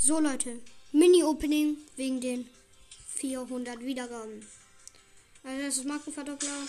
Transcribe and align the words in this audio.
So 0.00 0.20
Leute, 0.20 0.60
Mini-Opening 0.92 1.76
wegen 1.96 2.20
den 2.20 2.48
400 3.16 3.80
Wiedergaben. 3.80 4.46
Also 5.42 5.62
das 5.62 5.76
ist 5.78 5.84
Markenverdoppler. 5.86 6.68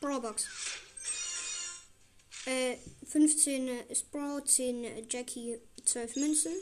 Brawlbox. 0.00 0.48
Äh, 2.46 2.76
15 3.08 3.70
Sprout, 3.94 4.42
10 4.46 5.08
Jackie, 5.08 5.60
12 5.84 6.16
Münzen. 6.16 6.52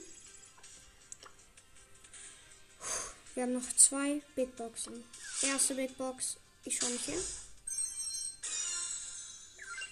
Wir 3.35 3.45
haben 3.45 3.55
noch 3.55 3.73
zwei 3.77 4.21
Big 4.35 4.55
Boxen. 4.57 5.03
Erste 5.41 5.75
Big 5.75 5.97
Box, 5.97 6.37
ich 6.65 6.77
schaue 6.77 6.91
nicht 6.91 7.07
hin. 7.07 7.21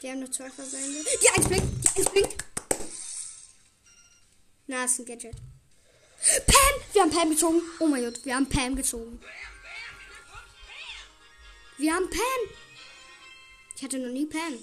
Die 0.02 0.10
haben 0.10 0.20
noch 0.20 0.30
zwei 0.30 0.50
Verbände. 0.50 1.02
Die 1.22 1.28
eins 1.30 1.48
blinkt, 1.48 1.84
die 1.84 1.98
eins 1.98 2.10
blinkt. 2.10 2.47
Na, 4.68 4.84
ist 4.84 4.98
ein 4.98 5.06
Gadget. 5.06 5.34
Pam! 6.46 6.92
Wir 6.92 7.02
haben 7.02 7.10
Pam 7.10 7.30
gezogen. 7.30 7.62
Oh 7.80 7.86
mein 7.86 8.04
Gott, 8.04 8.22
wir 8.24 8.34
haben 8.34 8.46
Pam 8.46 8.76
gezogen. 8.76 9.18
Wir 11.78 11.94
haben 11.94 12.10
Pam. 12.10 12.54
Ich 13.74 13.82
hatte 13.82 13.98
noch 13.98 14.12
nie 14.12 14.26
Pam. 14.26 14.58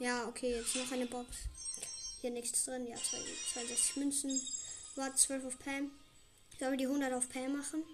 Ja, 0.00 0.26
okay, 0.26 0.56
jetzt 0.56 0.74
noch 0.74 0.90
eine 0.90 1.06
Box. 1.06 1.28
Hier 2.20 2.30
nichts 2.30 2.64
drin. 2.64 2.88
Ja, 2.88 2.96
62 2.96 3.96
Münzen. 3.96 4.40
War 4.96 5.14
12 5.14 5.44
auf 5.44 5.58
Pam. 5.60 5.92
Sollen 6.58 6.72
wir 6.72 6.78
die 6.78 6.86
100 6.86 7.12
auf 7.12 7.28
Pam 7.28 7.56
machen? 7.56 7.84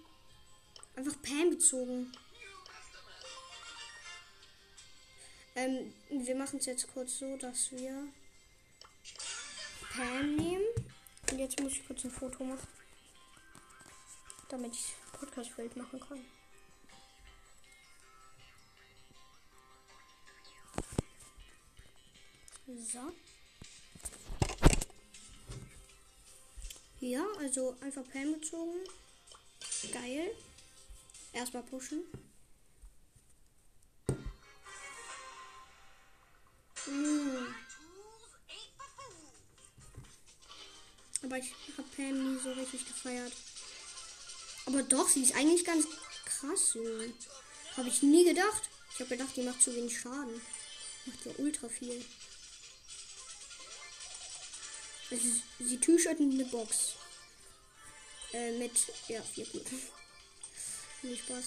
Einfach 0.95 1.21
Pam 1.21 1.51
gezogen. 1.51 2.11
Ähm, 5.55 5.93
wir 6.09 6.35
machen 6.35 6.57
es 6.57 6.65
jetzt 6.65 6.91
kurz 6.91 7.19
so, 7.19 7.37
dass 7.37 7.71
wir 7.71 8.07
Pam 9.91 10.35
nehmen. 10.35 10.48
Jetzt 11.49 11.61
muss 11.61 11.71
ich 11.71 11.87
kurz 11.87 12.05
ein 12.05 12.11
Foto 12.11 12.43
machen. 12.43 12.67
Damit 14.49 14.75
ich 14.75 14.93
Podcast-Bild 15.13 15.75
machen 15.75 15.99
kann. 15.99 16.23
So. 22.67 22.99
Ja, 26.99 27.25
also 27.39 27.75
einfach 27.81 28.03
Pam 28.13 28.33
gezogen. 28.35 28.83
Geil. 29.91 30.29
Erstmal 31.33 31.63
pushen. 31.63 32.03
Aber 41.29 41.37
ich 41.37 41.53
habe 41.77 41.87
Pam 41.95 42.33
nie 42.33 42.39
so 42.41 42.51
richtig 42.53 42.87
gefeiert. 42.87 43.31
Aber 44.65 44.81
doch, 44.81 45.07
sie 45.07 45.21
ist 45.21 45.35
eigentlich 45.35 45.63
ganz 45.63 45.85
krass. 46.25 46.75
Habe 47.77 47.87
ich 47.87 48.01
nie 48.01 48.25
gedacht. 48.25 48.63
Ich 48.93 48.99
habe 48.99 49.15
gedacht, 49.15 49.35
die 49.35 49.43
macht 49.43 49.61
zu 49.61 49.75
wenig 49.75 49.99
Schaden. 49.99 50.41
Macht 51.05 51.25
ja 51.25 51.31
ultra 51.37 51.69
viel. 51.69 52.03
Also, 55.11 55.25
sie 55.59 55.77
T-Shirt 55.77 56.19
eine 56.19 56.45
Box. 56.45 56.93
Äh, 58.33 58.57
mit, 58.57 58.71
ja, 59.07 59.21
vier 59.21 59.45
Glücken. 59.45 59.79
Viel 61.01 61.17
Spaß. 61.17 61.45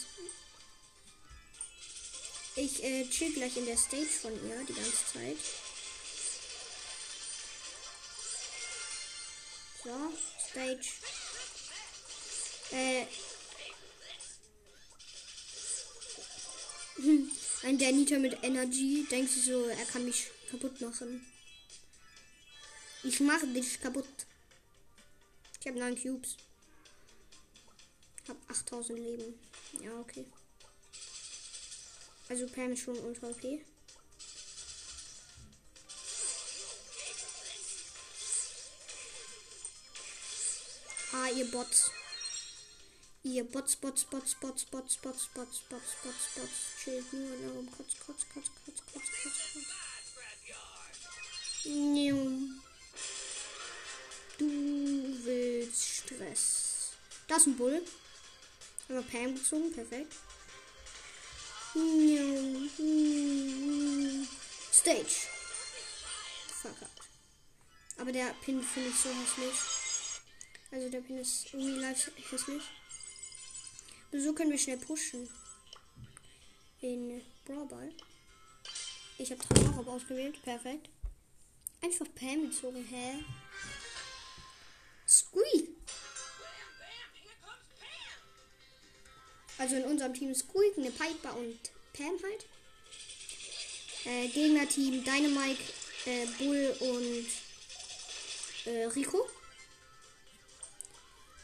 Ich 2.54 2.84
äh, 2.84 3.08
chill 3.08 3.32
gleich 3.32 3.56
in 3.56 3.66
der 3.66 3.76
Stage 3.76 4.06
von 4.06 4.32
ihr 4.32 4.64
die 4.64 4.74
ganze 4.74 5.06
Zeit. 5.12 5.38
So, 9.84 9.90
Stage. 10.50 10.88
Äh. 12.70 13.06
Ein 17.66 17.78
Danita 17.78 18.18
mit 18.18 18.42
Energy 18.42 19.06
denkt 19.10 19.30
sich 19.30 19.44
so, 19.44 19.66
er 19.66 19.84
kann 19.86 20.04
mich 20.04 20.30
kaputt 20.50 20.80
machen. 20.80 21.26
Ich 23.02 23.18
mache 23.20 23.46
dich 23.48 23.80
kaputt. 23.80 24.06
Ich 25.60 25.66
habe 25.66 25.78
9 25.78 26.00
Cubes. 26.00 26.36
Hab 28.28 28.36
8000 28.50 28.98
Leben. 28.98 29.38
Ja, 29.80 29.98
okay. 29.98 30.24
Also 32.28 32.46
Pam 32.46 32.72
ist 32.72 32.82
schon 32.82 32.98
ultra 32.98 33.28
okay. 33.28 33.64
Ah, 41.14 41.28
ihr 41.28 41.50
Bots. 41.50 41.90
Ihr 43.22 43.44
Bots, 43.44 43.76
Bots, 43.76 44.04
Bots, 44.04 44.34
Bots, 44.34 44.64
Bots, 44.64 44.96
Bots, 44.96 45.28
Bots, 45.28 45.60
Bots, 45.68 45.96
Bots, 46.02 46.28
Bots. 46.34 46.58
Chillt 46.82 47.12
nur 47.12 47.36
darum. 47.36 47.70
Kotz, 47.70 47.94
kotz, 48.06 48.24
kotz, 48.32 48.50
kotz, 48.64 48.80
kotz, 48.92 49.10
kotz, 49.22 49.38
kotz. 49.52 49.66
Du 54.38 54.48
willst 55.24 55.86
Stress. 55.86 56.92
Das 57.28 57.42
ist 57.42 57.46
ein 57.48 57.56
Bull. 57.56 57.84
Aber 58.88 59.02
Pam 59.02 59.34
gezogen, 59.34 59.72
perfekt. 59.72 60.14
Stage. 64.72 65.28
Up. 66.64 66.90
Aber 67.98 68.12
der 68.12 68.34
Pin 68.44 68.62
finde 68.62 68.88
ich 68.88 68.96
so 68.96 69.10
hässlich. 69.10 69.81
Also 70.72 70.88
der 70.88 71.02
Pin 71.02 71.18
ist 71.18 71.52
irgendwie 71.52 71.78
live 71.78 72.10
hässlich. 72.30 72.62
So 74.10 74.32
können 74.32 74.50
wir 74.50 74.58
schnell 74.58 74.78
pushen. 74.78 75.28
In 76.80 77.20
Brawl 77.44 77.66
Ball. 77.66 77.92
Ich 79.18 79.30
habe 79.30 79.42
Tresor 79.42 79.86
ausgewählt. 79.86 80.42
Perfekt. 80.42 80.88
Einfach 81.82 82.06
Pam 82.14 82.50
gezogen. 82.50 82.86
Hä? 82.90 83.22
Squeak. 85.06 85.68
Also 89.58 89.76
in 89.76 89.84
unserem 89.84 90.14
Team 90.14 90.34
Squeak, 90.34 90.78
eine 90.78 90.90
Piper 90.90 91.36
und 91.36 91.58
Pam 91.92 92.18
halt. 92.22 92.46
Äh, 94.06 94.28
Gegnerteam 94.28 95.04
Dynamite, 95.04 95.62
äh, 96.06 96.26
Bull 96.38 96.76
und 96.80 97.26
äh, 98.72 98.86
Rico. 98.86 99.28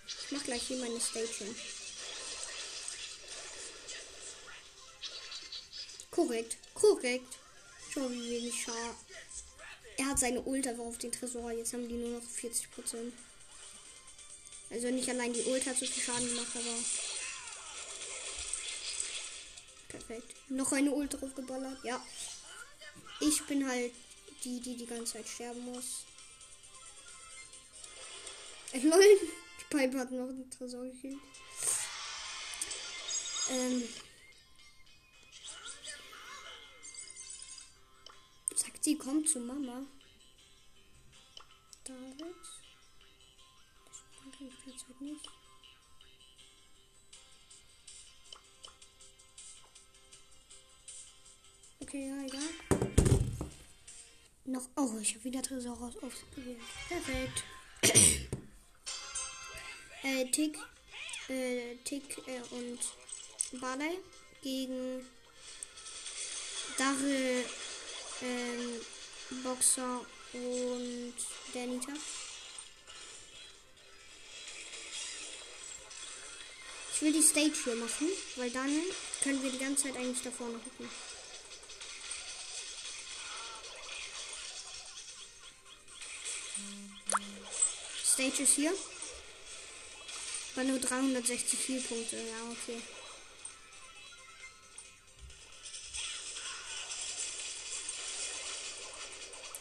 Ich 0.09 0.33
mach 0.33 0.43
gleich 0.43 0.63
hier 0.63 0.79
meine 0.79 1.01
Station. 1.01 1.55
Korrekt, 6.11 6.57
korrekt. 6.75 7.37
Schau, 7.93 8.11
wie 8.11 8.31
wenig 8.31 8.63
Schar. 8.63 8.97
Er 9.99 10.07
hat 10.07 10.19
seine 10.19 10.41
Ult 10.43 10.67
aber 10.67 10.83
auf 10.83 10.99
den 10.99 11.13
Tresor. 11.13 11.53
Jetzt 11.53 11.73
haben 11.73 11.89
die 11.89 11.95
nur 11.95 12.21
noch 12.21 12.29
40 12.29 12.71
Prozent. 12.71 13.15
Also 14.71 14.91
nicht 14.91 15.09
allein 15.09 15.33
die 15.33 15.45
Ult 15.45 15.67
hat 15.67 15.77
so 15.77 15.87
viel 15.87 16.03
Schaden 16.03 16.29
gemacht, 16.29 16.55
aber. 16.55 16.75
Perfekt. 19.89 20.35
Noch 20.49 20.73
eine 20.73 20.91
Ult 20.93 21.15
drauf 21.15 21.35
geballert. 21.35 21.79
Ja. 21.85 22.05
Ich 23.21 23.43
bin 23.47 23.69
halt 23.69 23.93
die, 24.45 24.61
die 24.61 24.77
die 24.77 24.87
ganze 24.87 25.15
Zeit 25.15 25.29
sterben 25.29 25.65
muss. 25.65 25.85
Ich 28.71 28.83
lol. 28.83 29.03
Die 29.71 29.77
Pipe 29.77 29.99
hat 29.99 30.11
noch 30.11 30.29
einen 30.29 30.51
Tresor 30.51 30.85
gekillt. 30.85 31.19
Ähm. 33.51 33.83
Sagt 38.55 38.85
sie, 38.85 38.97
kommt 38.97 39.29
zu 39.29 39.41
Mama. 39.41 39.83
David. 41.85 42.37
Das 43.87 44.37
kann 44.39 44.49
ich 44.49 44.55
derzeit 44.65 45.01
nicht. 45.01 45.29
Okay, 51.81 52.09
ja, 52.09 52.27
egal. 52.27 52.89
Noch. 54.45 54.69
Oh, 54.77 54.99
ich 55.01 55.15
habe 55.15 55.25
wieder 55.25 55.43
Tresor 55.43 55.73
ausgewählt. 55.81 56.61
Perfekt. 56.89 57.45
äh, 60.09 60.31
Tick. 60.31 60.59
Äh, 61.29 61.77
Tick 61.85 62.19
äh, 62.27 62.41
und 62.55 62.79
Barley 63.61 63.99
gegen 64.43 65.07
Daryl, 66.77 67.45
ähm, 68.23 68.81
Boxer 69.43 70.01
und 70.33 71.15
Danita. 71.53 71.93
Ich 76.95 77.03
will 77.03 77.13
die 77.13 77.23
Stage 77.23 77.53
hier 77.65 77.77
machen, 77.77 78.09
weil 78.37 78.51
dann 78.51 78.83
können 79.23 79.43
wir 79.43 79.51
die 79.51 79.59
ganze 79.59 79.85
Zeit 79.85 79.97
eigentlich 79.97 80.23
da 80.23 80.31
vorne 80.31 80.59
gucken. 80.59 80.89
Stage 88.05 88.43
ist 88.43 88.55
hier. 88.55 88.73
War 90.59 90.65
nur 90.65 90.81
360 90.81 91.87
Punkte. 91.87 92.17
Ja, 92.17 92.51
okay. 92.51 92.83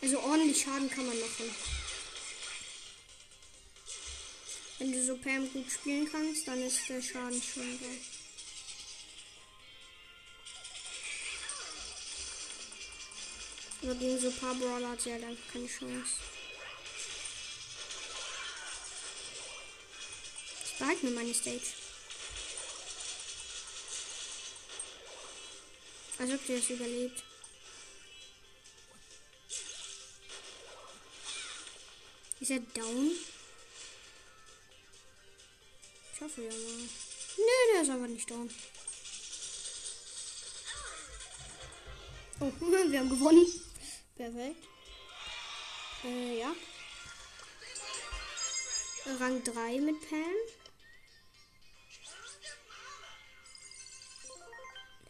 Also 0.02 0.20
ordentlich 0.22 0.60
Schaden 0.60 0.90
kann 0.90 1.06
man 1.06 1.20
machen. 1.20 1.56
Wenn 4.80 4.92
du 4.92 5.06
so 5.06 5.16
Pam 5.18 5.48
gut 5.54 5.72
spielen 5.72 6.10
kannst, 6.12 6.48
dann 6.48 6.64
ist 6.64 6.90
der 6.90 7.00
Schaden 7.00 7.44
schon 7.44 7.80
da. 7.80 7.86
Aber 13.84 13.94
gegen 14.00 14.20
so 14.20 14.30
ein 14.30 14.38
paar 14.38 14.56
Brawler 14.56 14.90
hat 14.90 15.02
sie 15.02 15.14
halt 15.14 15.26
einfach 15.26 15.54
keine 15.54 15.68
Chance. 15.68 16.37
Ich 20.78 20.80
behalte 20.80 21.06
mir 21.08 21.12
meine 21.12 21.34
Stage. 21.34 21.60
Als 26.20 26.32
ob 26.32 26.46
sie 26.46 26.56
das 26.56 26.70
überlebt. 26.70 27.24
Ist 32.40 32.52
er 32.52 32.60
down? 32.60 33.12
Ich 36.14 36.22
hoffe 36.22 36.44
ja 36.44 36.52
mal. 36.52 36.90
Nö, 37.38 37.74
der 37.74 37.82
ist 37.82 37.90
aber 37.90 38.08
nicht 38.08 38.30
down. 38.30 38.48
Oh, 42.40 42.52
wir 42.92 43.00
haben 43.00 43.10
gewonnen. 43.10 43.64
Perfekt. 44.16 44.64
Äh, 46.04 46.40
ja. 46.40 46.56
Rang 49.20 49.44
3 49.44 49.80
mit 49.80 50.08
Pam. 50.08 50.67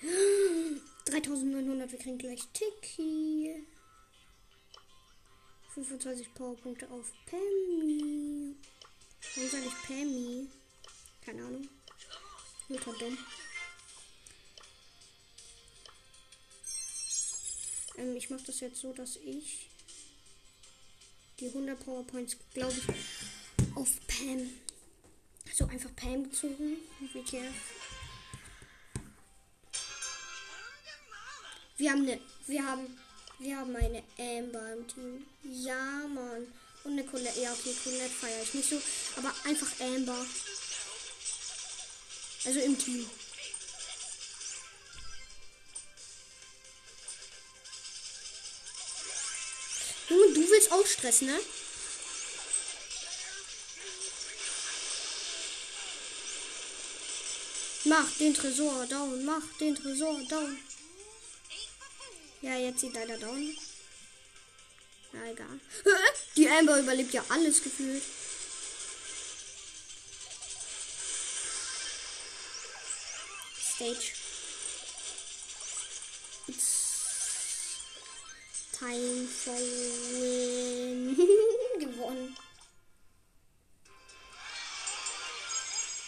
Dreitausendneunhundert, 1.05 1.91
wir 1.91 1.99
kriegen 1.99 2.17
gleich 2.17 2.41
Tiki. 2.53 3.65
25 5.73 6.33
Powerpunkte 6.33 6.89
auf 6.89 7.11
Pammy. 7.25 8.55
Warum 9.35 9.49
sage 9.49 9.65
ich 9.65 9.87
Pammy? 9.87 10.47
Keine 11.23 11.43
Ahnung. 11.43 11.67
Ultra 12.69 12.91
dumm. 12.93 13.17
Ähm, 17.97 18.15
ich 18.15 18.29
mache 18.29 18.43
das 18.45 18.59
jetzt 18.59 18.79
so, 18.79 18.93
dass 18.93 19.15
ich 19.17 19.69
die 21.39 21.47
100 21.47 21.79
Powerpoints, 21.79 22.37
glaube 22.53 22.73
ich, 22.73 23.75
auf 23.75 23.89
Pam. 24.07 24.49
So 25.53 25.65
einfach 25.65 25.95
Pam 25.95 26.23
gezogen. 26.23 26.77
WTF. 27.13 27.96
Wir 31.77 31.91
haben 31.91 32.01
eine, 32.01 32.19
wir 32.47 32.65
haben, 32.65 32.99
wir 33.37 33.57
haben 33.57 33.75
eine 33.75 34.03
Amber 34.17 34.73
im 34.73 34.87
Team. 34.87 35.27
Ja, 35.43 36.07
Mann. 36.07 36.47
Und 36.83 36.93
eine 36.93 37.03
Colette. 37.05 37.39
Ja, 37.39 37.53
okay, 37.53 37.75
Colette 37.83 38.09
feiere 38.09 38.41
ich 38.41 38.53
nicht 38.55 38.69
so. 38.69 38.81
Aber 39.17 39.33
einfach 39.45 39.67
Amber. 39.79 40.25
Also 42.45 42.59
im 42.61 42.77
Team. 42.79 43.07
Junge, 50.09 50.33
du 50.33 50.49
willst 50.49 50.71
auch 50.71 50.85
Stress, 50.85 51.21
ne? 51.21 51.39
Mach 57.83 58.11
den 58.19 58.33
Tresor 58.33 58.85
down, 58.87 59.23
mach 59.25 59.43
den 59.59 59.75
Tresor 59.75 60.19
down. 60.23 60.57
Ja, 62.47 62.55
jetzt 62.55 62.79
sieht 62.79 62.93
leider 62.93 63.17
down. 63.17 63.57
Na 65.11 65.29
egal. 65.29 65.59
Die 66.37 66.47
Amber 66.47 66.79
überlebt 66.79 67.13
ja 67.13 67.21
alles 67.27 67.61
gefühlt. 67.61 68.01
Stage. 73.75 74.13
It's 76.47 77.81
time 78.71 79.27
for 79.27 79.53
win. 79.53 81.17
Gewonnen. 81.81 82.37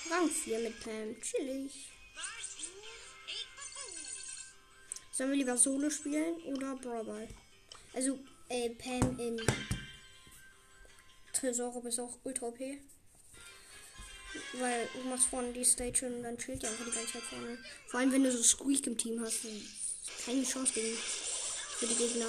Rang 0.09 0.30
4 0.30 0.59
mit 0.59 0.80
Pam. 0.80 1.21
Chillig. 1.21 1.99
Sollen 5.19 5.31
wir 5.31 5.38
lieber 5.39 5.57
Solo 5.57 5.89
spielen 5.89 6.36
oder 6.45 6.77
Brawl? 6.77 7.27
Also, 7.94 8.18
äh, 8.48 8.69
Pam 8.69 9.19
in 9.19 9.42
Tresor 11.33 11.83
ist 11.83 12.00
auch 12.00 12.18
ultra 12.24 12.45
OP. 12.45 12.57
Weil 14.54 14.88
du 14.94 15.10
machst 15.10 15.27
vorne 15.27 15.51
die 15.51 15.66
Stage 15.66 16.06
und 16.06 16.24
dann 16.24 16.38
chillt 16.38 16.63
ja 16.63 16.69
einfach 16.69 16.86
die 16.86 16.92
ganze 16.92 17.12
Zeit 17.12 17.24
vorne. 17.24 17.57
Vor 17.88 18.00
allem, 18.00 18.13
wenn 18.13 18.24
du 18.24 18.31
so 18.31 18.42
Squeak 18.42 18.88
im 18.88 18.98
Team 18.98 19.19
hast. 19.19 19.39
Keine 20.25 20.44
Chance 20.45 20.71
gegen 20.71 20.95
für 20.95 21.86
die 21.86 21.95
Gegner. 21.95 22.27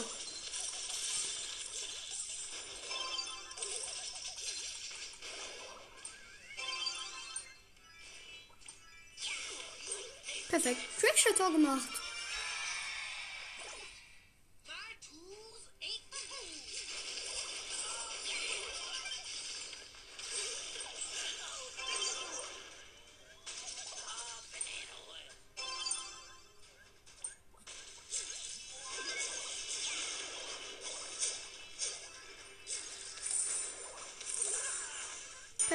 Perfekt. 10.48 10.80
Trickshot 10.98 11.52
gemacht. 11.52 12.09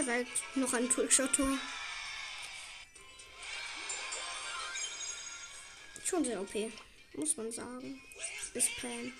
Perfekt. 0.06 0.44
Noch 0.56 0.74
ein 0.74 0.88
Trickshot-Tor. 0.88 1.58
Schon 6.04 6.24
sehr 6.24 6.40
OP. 6.40 6.54
Muss 7.16 7.36
man 7.38 7.52
sagen. 7.52 8.00
Ist 8.54 8.70
Pam. 8.80 9.12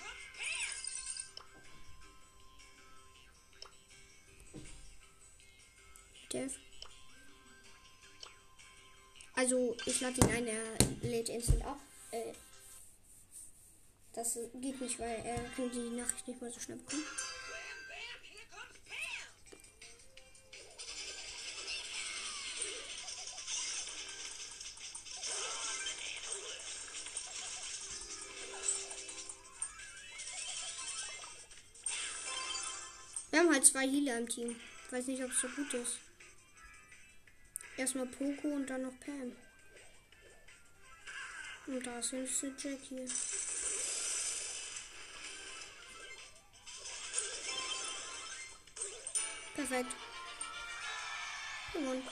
Also, 9.34 9.76
ich 9.86 10.00
lade 10.00 10.20
ihn 10.20 10.30
ein, 10.30 10.46
er 10.46 10.78
lädt 11.02 11.28
instant 11.28 11.64
ab. 11.64 11.80
Äh, 12.10 12.32
das 14.14 14.38
geht 14.54 14.80
nicht, 14.80 14.98
weil 14.98 15.24
er 15.24 15.42
kann 15.50 15.70
die 15.70 15.90
Nachricht 15.90 16.26
nicht 16.28 16.40
mal 16.40 16.50
so 16.50 16.60
schnell 16.60 16.78
bekommen. 16.78 17.04
Haben 33.46 33.54
halt 33.54 33.66
zwei 33.66 33.86
Healer 33.86 34.18
im 34.18 34.28
Team. 34.28 34.60
Weiß 34.90 35.06
nicht, 35.06 35.22
ob 35.22 35.30
es 35.30 35.40
so 35.40 35.48
gut 35.48 35.72
ist. 35.74 35.98
Erstmal 37.76 38.06
Poco 38.06 38.48
und 38.48 38.66
dann 38.68 38.82
noch 38.82 38.98
Pam. 39.00 39.36
Und 41.66 41.86
da 41.86 41.98
ist 41.98 42.12
jetzt 42.12 42.42
der 42.42 42.50
Jackie. 42.50 43.08
Perfekt. 49.54 49.90
Gewonnen. 51.72 52.02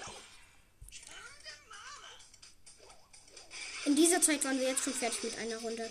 In 3.87 3.97
dieser 3.97 4.21
Zeit 4.21 4.45
waren 4.45 4.59
wir 4.59 4.69
jetzt 4.69 4.85
schon 4.85 4.95
fertig 4.95 5.23
mit 5.25 5.38
einer 5.38 5.57
Runde. 5.59 5.91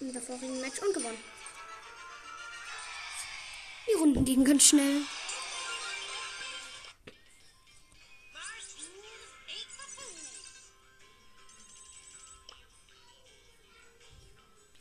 Im 0.00 0.12
davorigen 0.12 0.60
Match 0.60 0.78
und 0.80 0.94
gewonnen. 0.94 1.39
Die 3.88 3.94
Runden 3.94 4.24
gingen 4.24 4.44
ganz 4.44 4.64
schnell. 4.64 5.02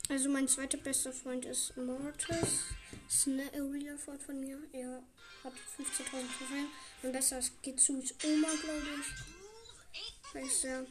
Also 0.10 0.28
mein 0.28 0.48
zweiter 0.48 0.78
bester 0.78 1.14
Freund 1.14 1.46
ist 1.46 1.78
Mortis. 1.78 2.66
Ist 3.08 3.28
eine 3.28 3.44
Real 3.54 3.98
Freund 3.98 4.22
von 4.22 4.40
mir. 4.40 4.58
Er 4.74 5.04
hat 5.44 5.54
15.000 5.54 6.38
Trophäen. 6.38 6.68
Mein 7.04 7.12
bester 7.12 7.38
ist 7.38 7.62
Gezus 7.62 8.16
Oma, 8.24 8.48
glaube 8.64 8.88
ich. 9.00 10.34
Heißt 10.34 10.66
er. 10.66 10.86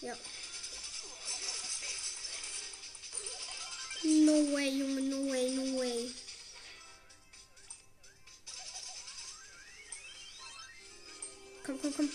Ja. 0.00 0.16
No 4.02 4.52
way, 4.52 4.68
Junge, 4.68 5.00
no 5.02 5.30
way, 5.30 5.50
no 5.56 5.78
way. 5.78 6.10
Komm, 11.64 11.80
komm, 11.80 11.94
komm. 11.96 12.10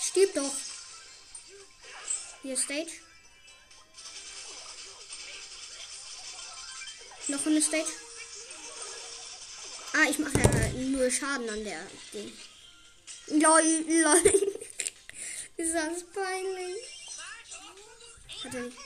Stieb 0.00 0.32
doch. 0.34 0.54
Hier 2.42 2.56
Stage. 2.56 2.92
Noch 7.28 7.46
eine 7.46 7.62
Stage. 7.62 7.92
Ah, 9.92 10.08
ich 10.10 10.18
mache 10.18 10.38
ja 10.38 10.68
nur 10.72 11.10
Schaden 11.10 11.48
an 11.48 11.64
der 11.64 11.86
Ding. 12.12 12.32
Lol, 13.28 13.84
lol. 13.86 14.22
Ist 15.56 15.74
das 15.74 16.02
peinlich? 16.12 16.84
Nicht. 18.44 18.76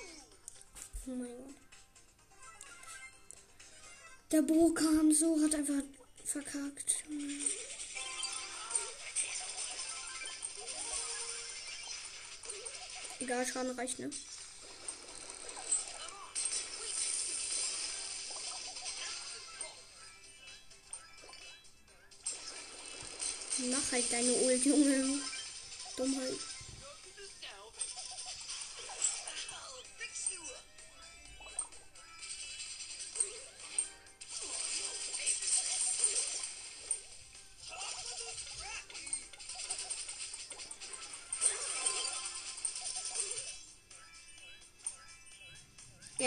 Oh 1.06 1.10
mein 1.10 1.36
Gott. 1.36 1.54
Der 4.30 4.42
Bo 4.42 4.72
kam 4.74 5.12
so, 5.12 5.40
hat 5.42 5.54
einfach 5.54 5.82
verkackt. 6.24 7.04
Egal, 13.20 13.46
Schaden 13.46 13.76
reicht, 13.76 13.98
ne? 13.98 14.10
Mach 23.70 23.92
halt 23.92 24.12
deine 24.12 24.32
Ult, 24.32 24.64
Junge. 24.64 25.20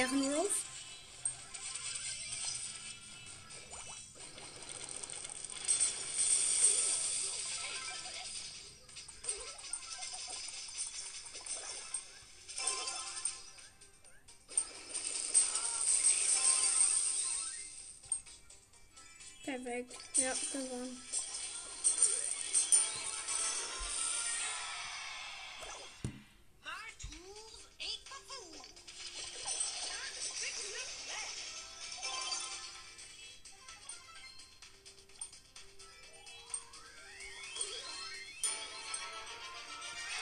Ehrenrose. 0.02 0.50
Perfekt. 19.44 19.98
Ja, 20.16 20.34
gewonnen. 20.52 21.11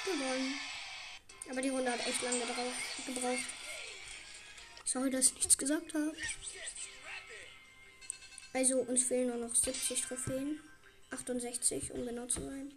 Gewonnen. 0.05 0.59
Aber 1.49 1.61
die 1.61 1.69
Runde 1.69 1.91
hat 1.91 2.05
echt 2.05 2.21
lange 2.21 2.39
gebraucht. 2.39 3.05
gebraucht. 3.05 3.45
Sorry, 4.85 5.09
dass 5.09 5.27
ich 5.27 5.35
nichts 5.35 5.57
gesagt 5.57 5.93
habe. 5.93 6.15
Also 8.53 8.79
uns 8.81 9.03
fehlen 9.03 9.27
nur 9.27 9.47
noch 9.47 9.55
70 9.55 10.01
Trophäen. 10.01 10.59
68, 11.11 11.91
um 11.91 12.05
genau 12.05 12.27
zu 12.27 12.41
sein. 12.41 12.71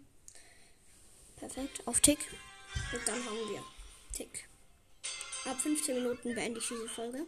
Perfekt. 1.37 1.87
Auf 1.87 1.99
Tick. 2.01 2.19
Und 2.91 3.07
dann 3.07 3.23
haben 3.25 3.49
wir 3.49 3.63
Tick. 4.11 4.47
Ab 5.45 5.59
15 5.59 5.95
Minuten 5.95 6.33
beende 6.33 6.59
ich 6.59 6.67
diese 6.67 6.87
Folge. 6.87 7.25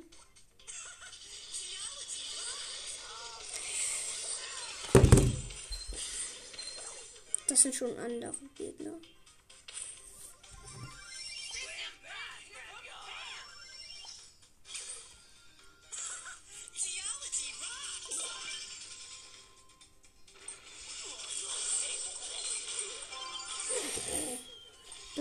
Das 7.47 7.61
sind 7.61 7.75
schon 7.75 7.97
andere 7.97 8.33
Gegner. 8.55 8.93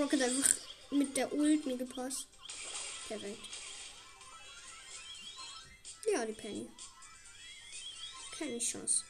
Brock 0.05 0.21
hat 0.21 0.29
einfach 0.29 0.51
mit 0.91 1.17
der 1.17 1.33
Ult 1.33 1.65
mir 1.65 1.79
gepasst. 1.79 2.27
Perfekt. 3.09 3.39
Ja, 6.13 6.27
die 6.27 6.35
Penny. 6.35 6.69
Keine 8.39 8.59
Chance. 8.59 9.03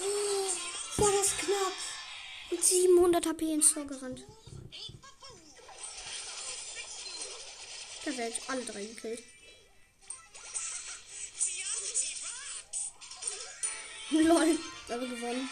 Oh, 0.00 1.02
war 1.02 1.10
das 1.10 1.36
knapp. 1.38 1.72
Mit 2.52 2.64
700 2.64 3.26
HP 3.26 3.54
ins 3.54 3.74
Tor 3.74 3.84
gerannt. 3.84 4.24
Perfekt, 8.04 8.42
alle 8.46 8.64
drei 8.64 8.84
gekillt. 8.84 9.24
Lol, 14.10 14.56
aber 14.88 15.06
gewonnen. 15.08 15.50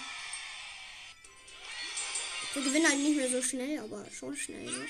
Wir 2.54 2.62
gewinnen 2.62 2.88
halt 2.88 2.99
nicht 2.99 3.16
mehr 3.16 3.28
so 3.28 3.42
schnell, 3.42 3.80
aber 3.80 4.08
schon 4.12 4.37
schnell. 4.37 4.64
Ne? 4.64 4.87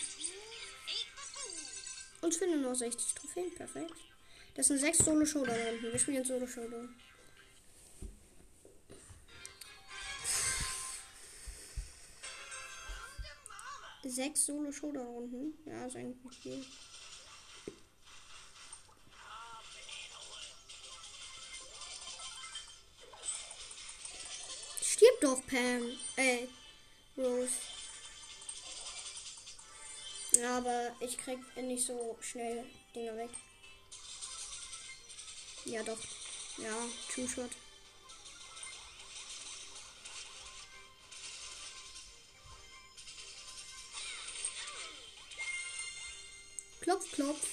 Uns 2.20 2.36
fehlen 2.36 2.60
nur 2.60 2.70
noch 2.70 2.78
60 2.78 3.14
Trophäen, 3.14 3.54
perfekt. 3.54 3.94
Das 4.54 4.66
sind 4.66 4.78
sechs 4.78 4.98
Solo 4.98 5.24
Showdown 5.24 5.56
Runden. 5.56 5.92
Wir 5.92 5.98
spielen 5.98 6.18
jetzt 6.18 6.28
Solo 6.28 6.46
Showdown. 6.46 6.94
Sechs 14.04 14.44
Solo 14.44 14.70
Showdown 14.70 15.06
Runden. 15.06 15.58
Ja, 15.66 15.86
ist 15.86 15.96
eigentlich 15.96 16.38
viel. 16.38 16.64
Stirb 24.82 25.20
doch, 25.22 25.46
Pam. 25.46 25.82
Ey, 26.16 26.48
Rose. 27.16 27.52
Aber 30.42 30.96
ich 31.00 31.16
krieg 31.16 31.38
nicht 31.56 31.86
so 31.86 32.18
schnell 32.20 32.64
Dinger 32.94 33.16
weg. 33.16 33.30
Ja, 35.64 35.82
doch. 35.82 35.98
Ja, 36.58 36.74
True 37.12 37.28
Shot. 37.28 37.50
Klopf, 46.80 47.12
klopf. 47.12 47.48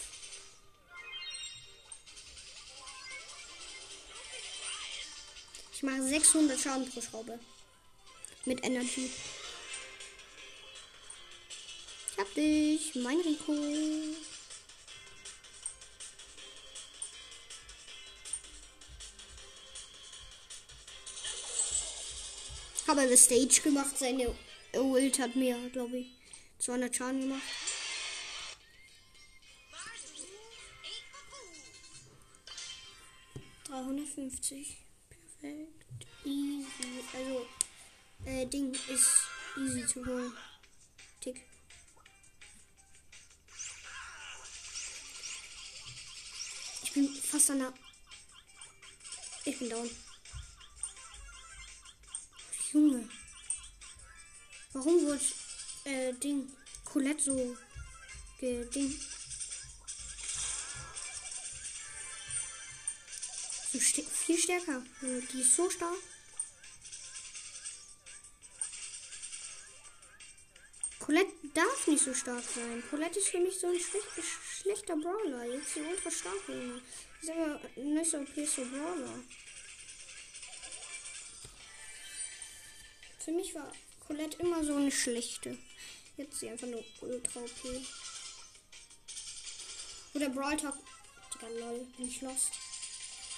Ich 5.74 5.84
mache 5.84 6.04
600 6.04 6.60
Schaden 6.60 6.92
pro 6.92 7.02
Schraube. 7.02 7.40
Mit 8.46 8.64
Energy. 8.66 9.10
Ich 12.34 12.38
hab 12.38 12.44
dich, 12.44 12.96
mein 12.96 13.20
Rico. 13.20 13.54
Habe 22.88 23.02
eine 23.02 23.18
Stage 23.18 23.62
gemacht. 23.64 23.98
Seine 23.98 24.34
Ult 24.74 25.20
hat 25.20 25.36
mir, 25.36 25.58
glaube 25.72 25.98
ich, 25.98 26.08
200 26.60 26.96
Schaden 26.96 27.22
gemacht. 27.22 27.42
My 29.72 29.78
tools 30.00 30.26
ain't 30.84 31.06
for 31.12 31.24
350. 33.66 34.58
fools. 34.58 34.78
Perfekt. 35.10 36.08
Easy. 36.24 37.04
Also, 37.14 37.46
äh, 38.26 38.46
Ding 38.46 38.74
ist 38.74 39.28
easy 39.58 39.86
zu 39.86 40.06
holen. 40.06 40.32
Ich 46.92 46.96
bin 46.96 47.16
fast 47.16 47.50
an 47.52 47.60
der. 47.60 47.74
Ich 49.46 49.58
bin 49.58 49.70
down. 49.70 49.90
Junge. 52.74 53.10
Warum 54.74 55.06
wird 55.08 55.22
äh, 55.86 56.12
Ding 56.16 56.52
Colette 56.84 57.24
so 57.24 57.58
geding? 58.42 59.02
So 63.72 63.80
st 63.80 64.02
viel 64.02 64.38
stärker. 64.38 64.84
Die 65.32 65.40
ist 65.40 65.56
so 65.56 65.70
stark. 65.70 65.96
Colette 71.00 71.32
darf 71.54 71.88
nicht 71.88 72.04
so 72.04 72.14
stark 72.14 72.44
sein. 72.54 72.84
Colette 72.90 73.20
ist 73.20 73.30
für 73.30 73.40
mich 73.40 73.58
so 73.58 73.68
ein 73.68 73.80
schlecht, 73.80 74.08
schlechter 74.62 74.96
Brawler. 74.96 75.46
Jetzt 75.46 75.76
die 75.76 75.82
ultra 75.82 76.12
starke. 76.12 76.52
Junge. 76.52 76.82
Ist 77.22 77.30
aber 77.30 77.60
nicht 77.76 78.12
so 78.12 78.18
okay, 78.20 78.46
so 78.46 78.64
Brawler. 78.66 79.20
Für 83.20 83.32
mich 83.32 83.54
war 83.54 83.72
Colette 84.08 84.38
immer 84.40 84.64
so 84.64 84.76
eine 84.76 84.92
schlechte. 84.92 85.58
Jetzt 86.18 86.34
ist 86.34 86.40
sie 86.42 86.50
einfach 86.50 86.68
nur 86.68 86.84
ultra 87.02 87.40
OP. 87.40 87.64
Wo 90.14 90.20
der 90.20 90.30
Brawl 90.30 90.58
Talk. 90.58 90.78
Digga, 91.34 91.48
lol, 91.48 91.88
bin 91.98 92.08
ich 92.08 92.22
lost. 92.22 92.52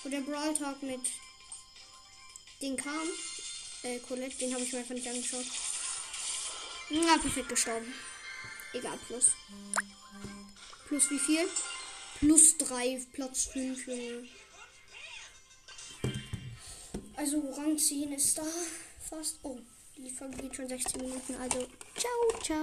Wo 0.03 0.09
der 0.09 0.21
Brawl 0.21 0.53
Talk 0.53 0.81
mit 0.81 1.01
den 2.61 2.77
kam. 2.77 3.07
Äh, 3.83 3.99
Colette, 3.99 4.37
den 4.37 4.53
habe 4.53 4.63
ich 4.63 4.71
mir 4.71 4.79
einfach 4.79 4.95
nicht 4.95 5.07
angeschaut. 5.07 5.45
Na, 6.89 7.17
perfekt 7.17 7.49
gestorben. 7.49 7.93
Egal, 8.73 8.97
plus. 9.07 9.33
Plus 10.93 11.09
wie 11.09 11.17
viel? 11.17 11.49
Plus 12.19 12.55
3, 12.55 13.01
Platz 13.13 13.45
5, 13.45 13.87
Junge. 13.87 14.27
Also 17.15 17.39
Rang 17.57 17.75
10 17.79 18.13
ist 18.13 18.37
da 18.37 18.43
fast. 19.09 19.39
Oh, 19.41 19.57
die 19.97 20.11
Folge 20.11 20.37
geht 20.37 20.55
schon 20.55 20.69
16 20.69 21.01
Minuten. 21.01 21.35
Also, 21.41 21.65
ciao, 21.97 22.41
ciao. 22.43 22.59